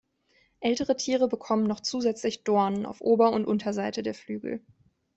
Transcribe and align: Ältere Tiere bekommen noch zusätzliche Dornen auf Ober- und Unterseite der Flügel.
Ältere 0.61 0.97
Tiere 0.97 1.27
bekommen 1.27 1.67
noch 1.67 1.79
zusätzliche 1.79 2.39
Dornen 2.43 2.87
auf 2.87 3.01
Ober- 3.01 3.31
und 3.33 3.45
Unterseite 3.45 4.01
der 4.01 4.15
Flügel. 4.15 4.65